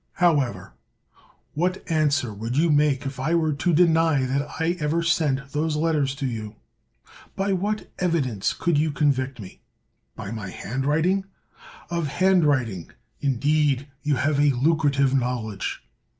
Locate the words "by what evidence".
7.35-8.51